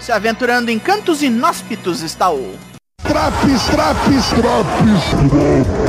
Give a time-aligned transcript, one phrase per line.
[0.00, 2.58] Se aventurando em cantos inóspitos está o.
[3.02, 5.84] Traps, traps, traps.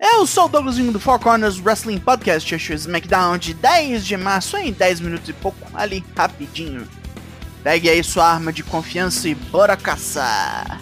[0.00, 4.06] Eu sou o Douglasinho do Four Corners Wrestling Podcast, este é o SmackDown de 10
[4.06, 6.86] de março em 10 minutos e pouco, ali, rapidinho.
[7.64, 10.80] Pegue aí sua arma de confiança e bora caçar!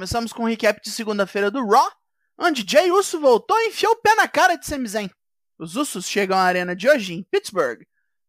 [0.00, 1.92] Começamos com um recap de segunda-feira do Raw,
[2.38, 5.10] onde Jay Uso voltou e enfiou o pé na cara de Sami Zayn.
[5.58, 7.82] Os Usos chegam à arena de hoje em Pittsburgh.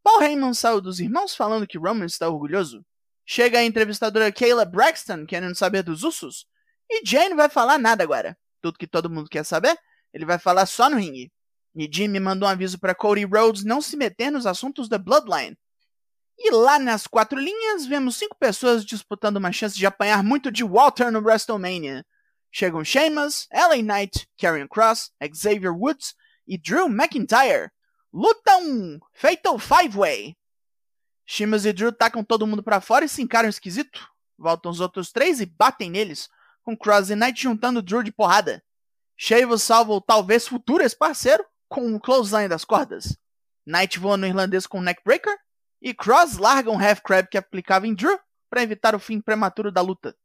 [0.03, 2.85] Paul Heyman saiu dos irmãos falando que Roman está orgulhoso.
[3.25, 6.45] Chega a entrevistadora Kayla Braxton querendo saber dos Usos.
[6.89, 8.37] E Jay não vai falar nada agora.
[8.61, 9.79] Tudo que todo mundo quer saber,
[10.13, 11.31] ele vai falar só no ringue.
[11.73, 15.57] E Jimmy mandou um aviso para Cody Rhodes não se meter nos assuntos da Bloodline.
[16.43, 20.63] E lá nas quatro linhas, vemos cinco pessoas disputando uma chance de apanhar muito de
[20.63, 22.03] Walter no WrestleMania.
[22.51, 26.15] Chegam Sheamus, LA Knight, Karrion Cross, Xavier Woods
[26.47, 27.69] e Drew McIntyre.
[28.11, 30.35] Luta 1, Fatal Five Way.
[31.27, 34.09] Sheamus e Drew tacam todo mundo para fora e se encaram esquisito.
[34.35, 36.27] Voltam os outros três e batem neles,
[36.63, 38.63] com Cross e Knight juntando Drew de porrada.
[39.15, 43.15] Sheamus salva o talvez futuro ex-parceiro com um clothesline das cordas.
[43.63, 45.37] Knight voa no irlandês com um neckbreaker
[45.81, 49.71] e Cross larga um half crab que aplicava em Drew para evitar o fim prematuro
[49.71, 50.15] da luta.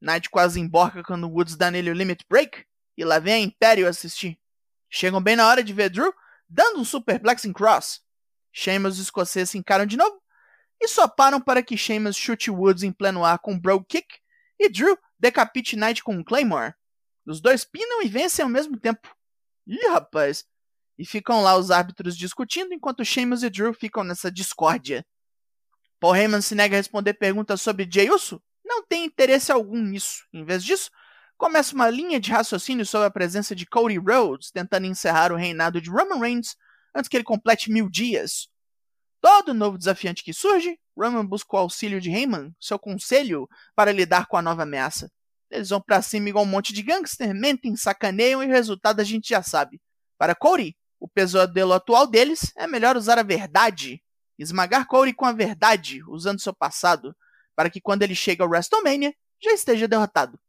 [0.00, 2.64] Knight quase emborca quando Woods dá nele o Limit Break,
[2.96, 4.38] e lá vem a Império assistir.
[4.88, 6.12] Chegam bem na hora de ver Drew
[6.48, 8.02] dando um superplex em Cross.
[8.52, 10.22] Sheamus e os escoceses se encaram de novo,
[10.80, 14.06] e só param para que Sheamus chute Woods em pleno ar com um Bro Kick,
[14.58, 16.74] e Drew decapite Knight com um Claymore.
[17.26, 19.14] Os dois pinam e vencem ao mesmo tempo.
[19.66, 20.46] Ih, rapaz!
[20.98, 25.04] E ficam lá os árbitros discutindo, enquanto Sheamus e Drew ficam nessa discórdia.
[25.98, 30.24] Paul Heyman se nega a responder perguntas sobre Jey Uso, não tem interesse algum nisso.
[30.32, 30.90] Em vez disso,
[31.36, 35.80] começa uma linha de raciocínio sobre a presença de Cody Rhodes, tentando encerrar o reinado
[35.80, 36.56] de Roman Reigns
[36.94, 38.48] antes que ele complete mil dias.
[39.20, 44.26] Todo novo desafiante que surge, Roman busca o auxílio de Heyman, seu conselho, para lidar
[44.26, 45.10] com a nova ameaça.
[45.50, 49.04] Eles vão pra cima igual um monte de gangster, mentem, sacaneiam e o resultado a
[49.04, 49.80] gente já sabe.
[50.18, 54.02] Para Cody, o pesadelo atual deles é melhor usar a verdade.
[54.38, 57.14] Esmagar Cody com a verdade, usando seu passado,
[57.54, 60.40] para que quando ele chega ao WrestleMania, já esteja derrotado.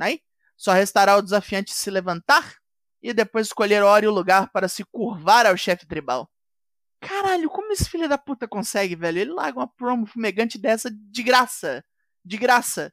[0.00, 0.22] Aí,
[0.56, 2.56] só restará o desafiante se levantar
[3.02, 6.30] e depois escolher a hora e o lugar para se curvar ao chefe tribal.
[6.98, 9.18] Caralho, como esse filho da puta consegue, velho?
[9.18, 11.84] Ele larga uma promo fumegante dessa de graça.
[12.24, 12.90] De graça.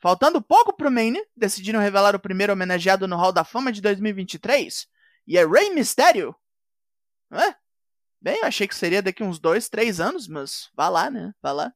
[0.00, 4.92] Faltando pouco pro Mania, decidiram revelar o primeiro homenageado no Hall da Fama de 2023.
[5.26, 6.34] E é Rey Mysterio.
[7.32, 7.54] É?
[8.20, 11.34] Bem, eu achei que seria daqui uns dois, três anos, mas vá lá, né?
[11.42, 11.72] Vá lá.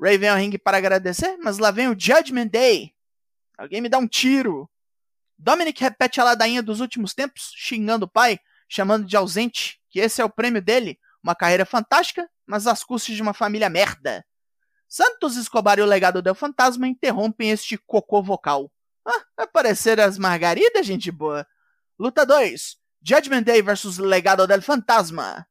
[0.00, 2.94] Ray vem ao ringue para agradecer, mas lá vem o Judgment Day.
[3.56, 4.68] Alguém me dá um tiro.
[5.38, 10.20] Dominic repete a ladainha dos últimos tempos, xingando o pai, chamando de ausente, que esse
[10.20, 14.24] é o prêmio dele, uma carreira fantástica, mas às custas de uma família merda.
[14.88, 18.70] Santos Escobar e o legado del fantasma interrompem este cocô vocal.
[19.06, 21.46] Ah, aparecer as margaridas, gente boa.
[21.96, 22.76] Luta 2.
[23.00, 25.46] Judgment Day versus Legado del Fantasma.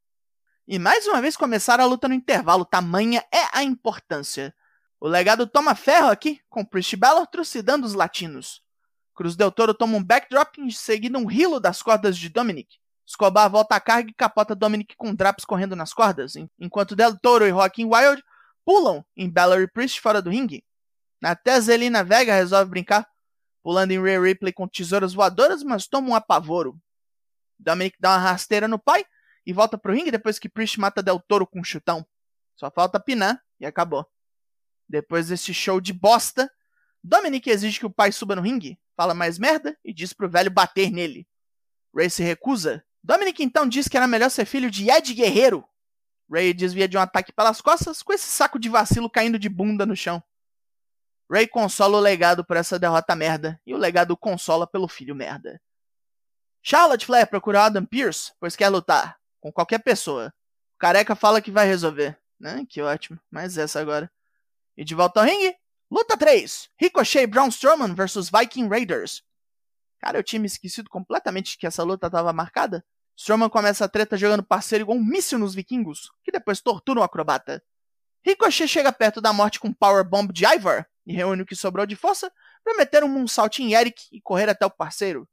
[0.68, 4.54] E mais uma vez começaram a luta no intervalo, tamanha é a importância.
[5.00, 8.62] O legado toma ferro aqui, com Priest Balor trucidando os latinos.
[9.16, 12.75] Cruz Del Toro toma um backdrop em seguida um rilo das cordas de Dominic.
[13.08, 17.48] Escobar volta a carga e capota Dominic com draps correndo nas cordas, enquanto Del Toro
[17.48, 18.22] e Rockin' Wild
[18.66, 20.62] pulam em Balor e Priest fora do ringue.
[21.24, 23.08] Até Zelina Vega resolve brincar,
[23.63, 26.78] pulando em Rhea Ripley com tesouras voadoras, mas toma um apavoro.
[27.57, 29.06] Dominic dá uma rasteira no pai
[29.46, 32.06] e volta pro ringue depois que Priest mata Del Toro com um chutão.
[32.56, 34.06] Só falta pinar e acabou.
[34.88, 36.51] Depois desse show de bosta,
[37.01, 40.51] Dominic exige que o pai suba no ringue, fala mais merda e diz pro velho
[40.51, 41.28] bater nele.
[41.95, 42.84] Ray se recusa.
[43.01, 45.66] Dominic então diz que era melhor ser filho de Ed Guerreiro.
[46.31, 49.86] Ray desvia de um ataque pelas costas com esse saco de vacilo caindo de bunda
[49.86, 50.24] no chão.
[51.30, 55.60] Ray consola o legado por essa derrota merda e o legado consola pelo filho merda.
[56.62, 60.34] Charlotte Flair procura Adam Pearce, pois quer lutar com qualquer pessoa.
[60.75, 62.18] O careca fala que vai resolver.
[62.40, 62.66] Né?
[62.70, 63.20] Que ótimo.
[63.31, 64.12] Mais essa agora.
[64.75, 65.56] E de volta ao ringue,
[65.90, 66.70] luta 3.
[66.78, 69.24] Ricochet Braun Strowman versus Viking Raiders.
[70.00, 72.84] Cara, eu tinha esquecido completamente que essa luta estava marcada.
[73.16, 77.04] Strowman começa a treta jogando parceiro igual um míssil nos vikingos, que depois tortura o
[77.04, 77.64] acrobata.
[78.25, 81.85] Ricochet chega perto da morte com Power Bomb de Ivar e reúne o que sobrou
[81.85, 82.31] de força
[82.63, 85.27] para meter um moonsault em Eric e correr até o parceiro.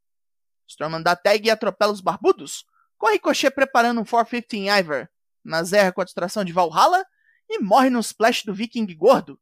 [0.67, 2.65] Strowman dá tag e atropela os barbudos,
[2.97, 5.11] com Ricochet preparando um 450 em Ivar,
[5.43, 7.05] mas erra com a distração de Valhalla
[7.49, 9.41] e morre no splash do Viking gordo.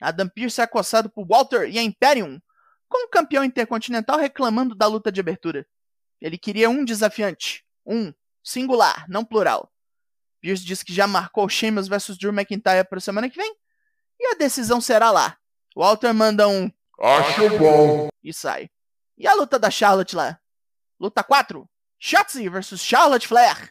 [0.00, 2.40] Adam Pearce é acossado por Walter e a Imperium,
[2.88, 5.66] com o campeão intercontinental reclamando da luta de abertura.
[6.20, 7.64] Ele queria um desafiante.
[7.84, 8.12] Um.
[8.42, 9.72] Singular, não plural.
[10.40, 13.56] Pierce diz que já marcou Sheamus vs Drew McIntyre para a semana que vem.
[14.20, 15.36] E a decisão será lá.
[15.76, 18.08] Walter manda um Acho bom.
[18.24, 18.70] e sai.
[19.18, 20.40] E a luta da Charlotte lá?
[20.98, 21.68] Luta 4.
[21.98, 23.70] Shotzi vs Charlotte Flair.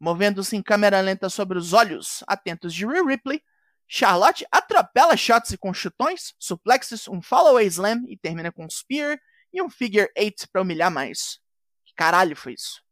[0.00, 3.42] Movendo-se em câmera lenta sobre os olhos atentos de Rhea Ripley,
[3.86, 9.20] Charlotte atropela Shotzi com chutões, suplexes, um follow-away slam e termina com um spear
[9.52, 11.38] e um figure eight para humilhar mais.
[11.84, 12.82] Que caralho foi isso?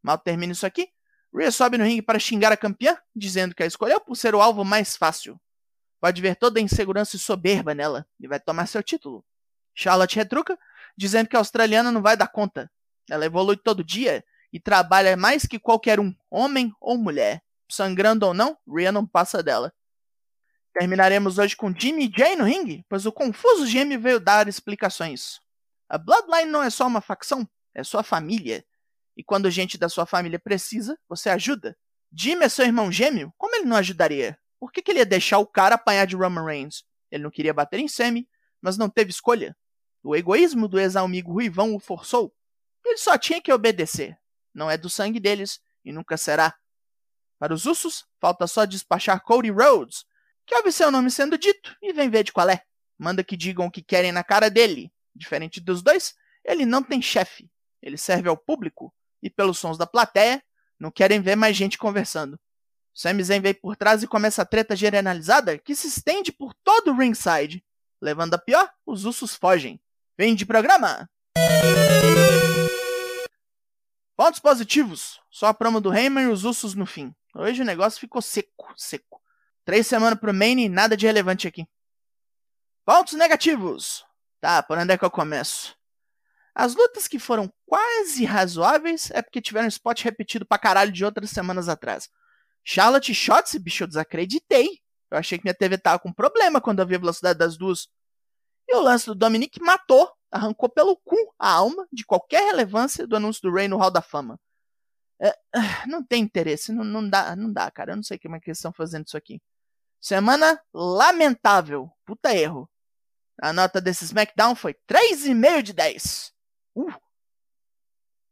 [0.00, 0.88] Mal termina isso aqui,
[1.34, 4.40] Rhea sobe no ringue para xingar a campeã, dizendo que a escolheu por ser o
[4.40, 5.38] alvo mais fácil.
[6.00, 9.24] Pode ver toda a insegurança e soberba nela e vai tomar seu título.
[9.74, 10.58] Charlotte retruca,
[10.96, 12.70] dizendo que a australiana não vai dar conta.
[13.10, 17.42] Ela evolui todo dia e trabalha mais que qualquer um, homem ou mulher.
[17.70, 19.72] Sangrando ou não, Rhea não passa dela.
[20.72, 25.40] Terminaremos hoje com Jimmy e Jay no ringue, pois o confuso Jimmy veio dar explicações.
[25.88, 28.64] A Bloodline não é só uma facção, é sua família.
[29.16, 31.76] E quando gente da sua família precisa, você ajuda.
[32.12, 33.32] Jimmy é seu irmão gêmeo?
[33.36, 34.37] Como ele não ajudaria?
[34.58, 36.84] Por que, que ele ia deixar o cara apanhar de Roman Reigns?
[37.10, 38.28] Ele não queria bater em Sammy,
[38.60, 39.56] mas não teve escolha.
[40.02, 42.34] O egoísmo do ex-amigo Ruivão o forçou.
[42.84, 44.18] Ele só tinha que obedecer.
[44.54, 46.54] Não é do sangue deles e nunca será.
[47.38, 50.04] Para os Usos, falta só despachar Cody Rhodes,
[50.44, 52.62] que ouve seu nome sendo dito e vem ver de qual é.
[52.98, 54.92] Manda que digam o que querem na cara dele.
[55.14, 56.14] Diferente dos dois,
[56.44, 57.50] ele não tem chefe.
[57.80, 60.42] Ele serve ao público e, pelos sons da plateia,
[60.78, 62.40] não querem ver mais gente conversando.
[62.98, 66.90] Sami Zayn vem por trás e começa a treta generalizada que se estende por todo
[66.90, 67.64] o ringside.
[68.02, 69.80] Levando a pior, os Usos fogem.
[70.18, 71.08] Vem de programa!
[74.16, 75.20] Pontos positivos.
[75.30, 77.14] Só a promo do Heyman e os Usos no fim.
[77.36, 79.22] Hoje o negócio ficou seco, seco.
[79.64, 81.68] Três semanas pro main e nada de relevante aqui.
[82.84, 84.04] Pontos negativos.
[84.40, 85.76] Tá, por onde é que eu começo?
[86.52, 91.30] As lutas que foram quase razoáveis é porque tiveram spot repetido pra caralho de outras
[91.30, 92.10] semanas atrás.
[92.70, 94.78] Charlotte Shotzi, bicho, eu desacreditei.
[95.10, 97.88] Eu achei que minha TV tava com problema quando eu vi a velocidade das duas.
[98.68, 103.16] E o lance do Dominic matou, arrancou pelo cu a alma de qualquer relevância do
[103.16, 104.38] anúncio do Rey no Hall da Fama.
[105.18, 105.32] É,
[105.88, 107.92] não tem interesse, não, não, dá, não dá, cara.
[107.92, 109.40] Eu não sei como é que eles estão fazendo isso aqui.
[109.98, 111.90] Semana lamentável.
[112.04, 112.68] Puta erro.
[113.40, 116.34] A nota desse SmackDown foi 3,5 de 10.
[116.76, 116.92] Uh.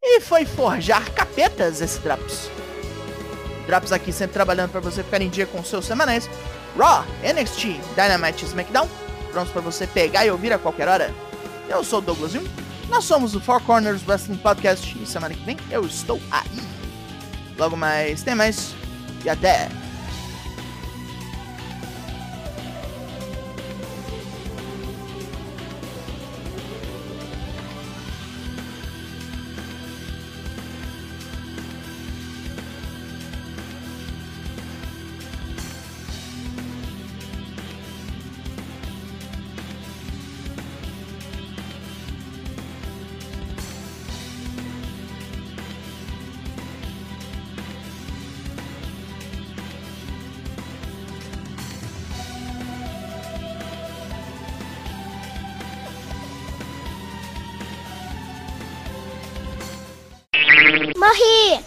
[0.02, 2.50] E foi forjar capetas esse Drops.
[3.66, 6.28] Drops aqui sempre trabalhando para você ficar em dia com seus semanais.
[6.78, 8.88] Raw, NXT, Dynamite SmackDown.
[9.32, 11.12] Prontos para você pegar e ouvir a qualquer hora.
[11.68, 12.48] Eu sou o Douglas Jung.
[12.88, 14.96] Nós somos o Four Corners Wrestling Podcast.
[15.00, 16.62] E semana que vem eu estou aí.
[17.58, 18.74] Logo mais, tem mais.
[19.24, 19.85] E até!